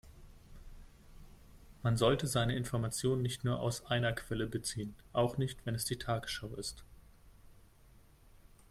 [1.83, 5.99] Man sollte seine Informationen nicht nur aus einer Quelle beziehen, auch nicht wenn es die
[5.99, 6.83] Tagesschau ist.